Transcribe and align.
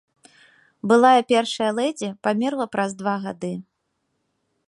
Былая 0.91 1.21
першая 1.31 1.67
лэдзі 1.81 2.09
памерла 2.25 2.65
праз 2.77 2.91
два 3.05 3.15
гады. 3.29 3.53